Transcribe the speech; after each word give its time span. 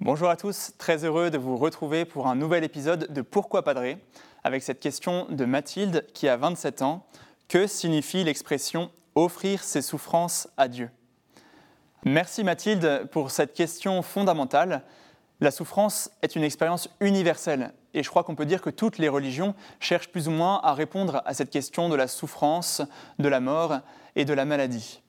Bonjour 0.00 0.30
à 0.30 0.36
tous, 0.36 0.74
très 0.78 1.04
heureux 1.04 1.28
de 1.28 1.38
vous 1.38 1.56
retrouver 1.56 2.04
pour 2.04 2.28
un 2.28 2.36
nouvel 2.36 2.62
épisode 2.62 3.12
de 3.12 3.20
Pourquoi 3.20 3.64
Padré 3.64 3.98
avec 4.44 4.62
cette 4.62 4.78
question 4.78 5.26
de 5.28 5.44
Mathilde 5.44 6.06
qui 6.14 6.28
a 6.28 6.36
27 6.36 6.82
ans. 6.82 7.04
Que 7.48 7.66
signifie 7.66 8.22
l'expression 8.22 8.92
offrir 9.16 9.64
ses 9.64 9.82
souffrances 9.82 10.46
à 10.56 10.68
Dieu? 10.68 10.88
Merci 12.04 12.44
Mathilde 12.44 13.08
pour 13.10 13.32
cette 13.32 13.54
question 13.54 14.00
fondamentale. 14.02 14.84
La 15.40 15.50
souffrance 15.50 16.12
est 16.22 16.36
une 16.36 16.44
expérience 16.44 16.88
universelle 17.00 17.72
et 17.92 18.04
je 18.04 18.08
crois 18.08 18.22
qu'on 18.22 18.36
peut 18.36 18.46
dire 18.46 18.62
que 18.62 18.70
toutes 18.70 18.98
les 18.98 19.08
religions 19.08 19.56
cherchent 19.80 20.12
plus 20.12 20.28
ou 20.28 20.32
moins 20.32 20.60
à 20.62 20.74
répondre 20.74 21.22
à 21.24 21.34
cette 21.34 21.50
question 21.50 21.88
de 21.88 21.96
la 21.96 22.06
souffrance, 22.06 22.82
de 23.18 23.28
la 23.28 23.40
mort 23.40 23.80
et 24.14 24.24
de 24.24 24.32
la 24.32 24.44
maladie. 24.44 25.02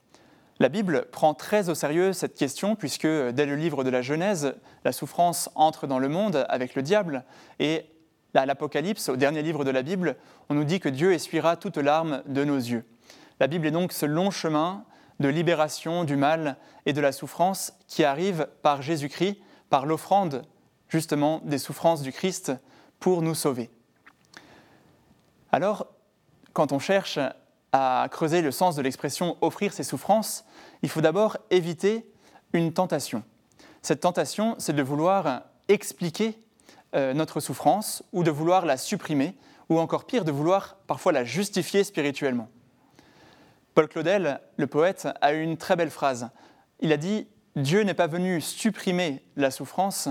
La 0.61 0.67
Bible 0.67 1.05
prend 1.11 1.33
très 1.33 1.69
au 1.69 1.75
sérieux 1.75 2.11
cette 2.11 2.35
question 2.35 2.75
puisque 2.75 3.07
dès 3.07 3.45
le 3.45 3.55
livre 3.55 3.85
de 3.85 3.89
la 3.89 4.01
Genèse, 4.01 4.55
la 4.83 4.91
souffrance 4.91 5.49
entre 5.55 5.87
dans 5.87 5.99
le 5.99 6.09
monde 6.09 6.45
avec 6.49 6.75
le 6.75 6.81
diable 6.81 7.23
et 7.59 7.85
à 8.33 8.45
l'Apocalypse, 8.45 9.07
au 9.07 9.15
dernier 9.15 9.41
livre 9.41 9.63
de 9.63 9.71
la 9.71 9.83
Bible, 9.83 10.17
on 10.49 10.55
nous 10.55 10.65
dit 10.65 10.81
que 10.81 10.89
Dieu 10.89 11.13
essuiera 11.13 11.55
toute 11.55 11.77
larme 11.77 12.23
de 12.27 12.43
nos 12.43 12.57
yeux. 12.57 12.83
La 13.39 13.47
Bible 13.47 13.67
est 13.67 13.71
donc 13.71 13.93
ce 13.93 14.05
long 14.05 14.31
chemin 14.31 14.83
de 15.21 15.29
libération 15.29 16.03
du 16.03 16.17
mal 16.17 16.57
et 16.85 16.93
de 16.93 17.01
la 17.01 17.13
souffrance 17.13 17.73
qui 17.87 18.03
arrive 18.03 18.47
par 18.61 18.81
Jésus-Christ, 18.81 19.37
par 19.69 19.85
l'offrande 19.85 20.43
justement 20.89 21.41
des 21.45 21.57
souffrances 21.57 22.01
du 22.01 22.11
Christ 22.11 22.51
pour 22.99 23.21
nous 23.21 23.35
sauver. 23.35 23.69
Alors, 25.51 25.87
quand 26.51 26.73
on 26.73 26.79
cherche 26.79 27.17
à 27.71 28.07
creuser 28.11 28.41
le 28.41 28.51
sens 28.51 28.75
de 28.75 28.81
l'expression 28.81 29.37
offrir 29.41 29.73
ses 29.73 29.83
souffrances, 29.83 30.45
il 30.81 30.89
faut 30.89 31.01
d'abord 31.01 31.37
éviter 31.51 32.09
une 32.53 32.73
tentation. 32.73 33.23
Cette 33.81 34.01
tentation, 34.01 34.55
c'est 34.57 34.73
de 34.73 34.81
vouloir 34.81 35.43
expliquer 35.67 36.41
euh, 36.95 37.13
notre 37.13 37.39
souffrance 37.39 38.03
ou 38.11 38.23
de 38.23 38.31
vouloir 38.31 38.65
la 38.65 38.77
supprimer 38.77 39.35
ou 39.69 39.79
encore 39.79 40.05
pire, 40.05 40.25
de 40.25 40.31
vouloir 40.31 40.77
parfois 40.87 41.11
la 41.11 41.23
justifier 41.23 41.83
spirituellement. 41.83 42.49
Paul 43.75 43.87
Claudel, 43.87 44.41
le 44.57 44.67
poète, 44.67 45.07
a 45.21 45.33
eu 45.33 45.41
une 45.41 45.57
très 45.57 45.75
belle 45.75 45.91
phrase. 45.91 46.29
Il 46.79 46.91
a 46.91 46.97
dit 46.97 47.27
Dieu 47.55 47.83
n'est 47.83 47.93
pas 47.93 48.07
venu 48.07 48.41
supprimer 48.41 49.23
la 49.35 49.51
souffrance, 49.51 50.09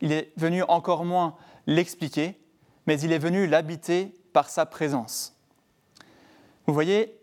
il 0.00 0.12
est 0.12 0.32
venu 0.36 0.62
encore 0.64 1.04
moins 1.04 1.36
l'expliquer, 1.66 2.38
mais 2.86 3.00
il 3.00 3.12
est 3.12 3.18
venu 3.18 3.46
l'habiter 3.46 4.14
par 4.32 4.48
sa 4.48 4.66
présence. 4.66 5.34
Vous 6.66 6.74
voyez, 6.74 7.18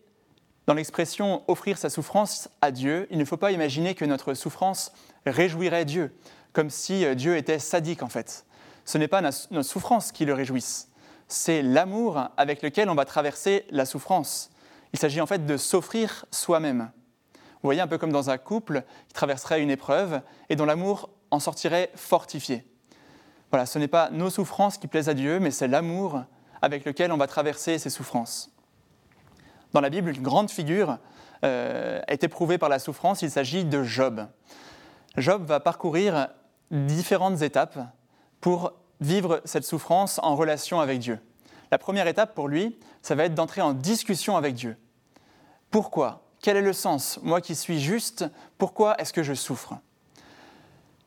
dans 0.67 0.73
l'expression 0.73 1.43
offrir 1.47 1.77
sa 1.77 1.89
souffrance 1.89 2.49
à 2.61 2.71
Dieu, 2.71 3.07
il 3.09 3.17
ne 3.17 3.25
faut 3.25 3.37
pas 3.37 3.51
imaginer 3.51 3.95
que 3.95 4.05
notre 4.05 4.33
souffrance 4.33 4.91
réjouirait 5.25 5.85
Dieu, 5.85 6.13
comme 6.53 6.69
si 6.69 7.05
euh, 7.05 7.15
Dieu 7.15 7.37
était 7.37 7.59
sadique 7.59 8.03
en 8.03 8.09
fait. 8.09 8.45
Ce 8.85 8.97
n'est 8.97 9.07
pas 9.07 9.21
notre 9.21 9.61
souffrance 9.61 10.11
qui 10.11 10.25
le 10.25 10.33
réjouisse, 10.33 10.89
c'est 11.27 11.61
l'amour 11.61 12.27
avec 12.37 12.61
lequel 12.61 12.89
on 12.89 12.95
va 12.95 13.05
traverser 13.05 13.65
la 13.69 13.85
souffrance. 13.85 14.49
Il 14.93 14.99
s'agit 14.99 15.21
en 15.21 15.27
fait 15.27 15.45
de 15.45 15.57
s'offrir 15.57 16.25
soi-même. 16.31 16.91
Vous 17.33 17.67
voyez, 17.67 17.81
un 17.81 17.87
peu 17.87 17.97
comme 17.97 18.11
dans 18.11 18.29
un 18.29 18.37
couple 18.37 18.83
qui 19.07 19.13
traverserait 19.13 19.61
une 19.61 19.69
épreuve 19.69 20.21
et 20.49 20.55
dont 20.55 20.65
l'amour 20.65 21.09
en 21.29 21.39
sortirait 21.39 21.91
fortifié. 21.95 22.65
Voilà, 23.51 23.65
ce 23.65 23.77
n'est 23.79 23.87
pas 23.87 24.09
nos 24.09 24.29
souffrances 24.29 24.77
qui 24.77 24.87
plaisent 24.87 25.09
à 25.09 25.13
Dieu, 25.13 25.39
mais 25.39 25.51
c'est 25.51 25.67
l'amour 25.67 26.23
avec 26.61 26.83
lequel 26.85 27.11
on 27.11 27.17
va 27.17 27.27
traverser 27.27 27.77
ces 27.77 27.89
souffrances. 27.89 28.51
Dans 29.73 29.81
la 29.81 29.89
Bible, 29.89 30.09
une 30.09 30.21
grande 30.21 30.49
figure 30.49 30.97
euh, 31.43 32.01
est 32.07 32.23
éprouvée 32.23 32.57
par 32.57 32.69
la 32.69 32.79
souffrance, 32.79 33.21
il 33.21 33.31
s'agit 33.31 33.65
de 33.65 33.83
Job. 33.83 34.27
Job 35.17 35.45
va 35.45 35.59
parcourir 35.59 36.29
différentes 36.71 37.41
étapes 37.41 37.79
pour 38.41 38.73
vivre 39.01 39.41
cette 39.45 39.63
souffrance 39.63 40.19
en 40.23 40.35
relation 40.35 40.79
avec 40.79 40.99
Dieu. 40.99 41.19
La 41.71 41.77
première 41.77 42.07
étape 42.07 42.33
pour 42.33 42.47
lui, 42.47 42.77
ça 43.01 43.15
va 43.15 43.25
être 43.25 43.35
d'entrer 43.35 43.61
en 43.61 43.73
discussion 43.73 44.37
avec 44.37 44.55
Dieu. 44.55 44.77
Pourquoi? 45.69 46.23
Quel 46.41 46.57
est 46.57 46.61
le 46.61 46.73
sens? 46.73 47.19
Moi 47.21 47.41
qui 47.41 47.53
suis 47.53 47.79
juste, 47.79 48.25
pourquoi 48.57 48.99
est-ce 48.99 49.13
que 49.13 49.23
je 49.23 49.33
souffre? 49.33 49.75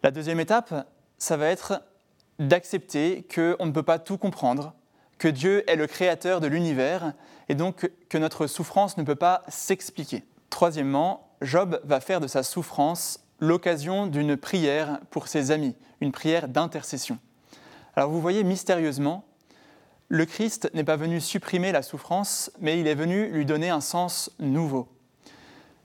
La 0.02 0.10
deuxième 0.10 0.40
étape, 0.40 0.86
ça 1.18 1.36
va 1.36 1.46
être 1.46 1.82
d'accepter 2.38 3.26
qu'on 3.34 3.66
ne 3.66 3.70
peut 3.72 3.82
pas 3.82 3.98
tout 3.98 4.18
comprendre, 4.18 4.74
que 5.22 5.28
Dieu 5.28 5.62
est 5.70 5.76
le 5.76 5.86
créateur 5.86 6.40
de 6.40 6.48
l'univers 6.48 7.12
et 7.48 7.54
donc 7.54 7.88
que 8.08 8.18
notre 8.18 8.48
souffrance 8.48 8.96
ne 8.96 9.04
peut 9.04 9.14
pas 9.14 9.44
s'expliquer. 9.46 10.24
Troisièmement, 10.50 11.30
Job 11.40 11.80
va 11.84 12.00
faire 12.00 12.18
de 12.18 12.26
sa 12.26 12.42
souffrance 12.42 13.20
l'occasion 13.38 14.08
d'une 14.08 14.36
prière 14.36 14.98
pour 15.10 15.28
ses 15.28 15.52
amis, 15.52 15.76
une 16.00 16.10
prière 16.10 16.48
d'intercession. 16.48 17.20
Alors 17.94 18.10
vous 18.10 18.20
voyez, 18.20 18.42
mystérieusement, 18.42 19.24
le 20.08 20.26
Christ 20.26 20.68
n'est 20.74 20.82
pas 20.82 20.96
venu 20.96 21.20
supprimer 21.20 21.70
la 21.70 21.82
souffrance, 21.82 22.50
mais 22.58 22.80
il 22.80 22.88
est 22.88 22.96
venu 22.96 23.28
lui 23.28 23.46
donner 23.46 23.70
un 23.70 23.80
sens 23.80 24.28
nouveau. 24.40 24.88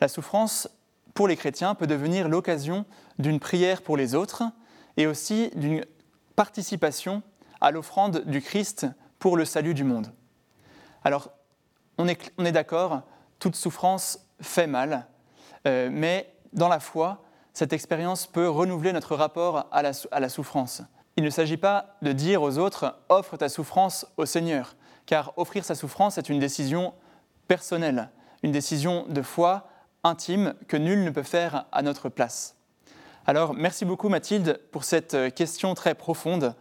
La 0.01 0.07
souffrance, 0.07 0.67
pour 1.13 1.27
les 1.27 1.37
chrétiens, 1.37 1.75
peut 1.75 1.85
devenir 1.85 2.27
l'occasion 2.27 2.85
d'une 3.19 3.39
prière 3.39 3.83
pour 3.83 3.97
les 3.97 4.15
autres 4.15 4.45
et 4.97 5.05
aussi 5.05 5.51
d'une 5.53 5.85
participation 6.35 7.21
à 7.61 7.69
l'offrande 7.69 8.23
du 8.25 8.41
Christ 8.41 8.87
pour 9.19 9.37
le 9.37 9.45
salut 9.45 9.73
du 9.73 9.83
monde. 9.83 10.11
Alors, 11.03 11.31
on 11.97 12.07
est, 12.07 12.51
d'accord, 12.51 13.01
toute 13.39 13.55
souffrance 13.55 14.19
fait 14.41 14.67
mal, 14.67 15.07
euh, 15.65 15.89
mais 15.91 16.33
dans 16.53 16.67
la 16.67 16.79
foi, 16.79 17.23
cette 17.53 17.73
expérience 17.73 18.27
peut 18.27 18.47
renouveler 18.47 18.93
notre 18.93 19.15
rapport 19.15 19.67
à 19.71 19.81
la, 19.81 19.91
à 20.11 20.19
la 20.19 20.29
souffrance. 20.29 20.83
Il 21.15 21.23
ne 21.23 21.29
s'agit 21.31 21.57
pas 21.57 21.97
de 22.03 22.11
dire 22.11 22.43
aux 22.43 22.59
autres 22.59 22.99
offre 23.09 23.37
ta 23.37 23.49
souffrance 23.49 24.05
au 24.17 24.25
Seigneur, 24.25 24.75
car 25.07 25.33
offrir 25.37 25.65
sa 25.65 25.73
souffrance 25.73 26.19
est 26.19 26.29
une 26.29 26.39
décision 26.39 26.93
personnelle, 27.47 28.11
une 28.43 28.51
décision 28.51 29.05
de 29.07 29.23
foi 29.23 29.67
intime 30.03 30.53
que 30.67 30.77
nul 30.77 31.03
ne 31.03 31.09
peut 31.09 31.23
faire 31.23 31.65
à 31.71 31.81
notre 31.81 32.09
place. 32.09 32.55
Alors 33.25 33.53
merci 33.53 33.83
beaucoup 33.83 34.09
Mathilde 34.09 34.61
pour 34.71 34.83
cette 34.83 35.33
question 35.33 35.73
très 35.73 35.95
profonde. 35.95 36.55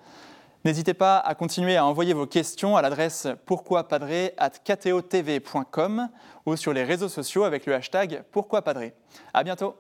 N'hésitez 0.67 0.95
pas 0.95 1.19
à 1.21 1.37
continuer 1.37 1.77
à 1.77 1.87
envoyer 1.87 2.13
vos 2.13 2.27
questions 2.27 2.77
à 2.77 2.83
l'adresse 2.83 3.29
pourquoipadré@kteotv.com 3.47 6.09
ou 6.45 6.57
sur 6.57 6.73
les 6.73 6.83
réseaux 6.83 7.09
sociaux 7.09 7.45
avec 7.45 7.67
le 7.67 7.75
hashtag 7.77 8.25
pourquoipadré. 8.33 8.93
À 9.33 9.45
bientôt. 9.45 9.77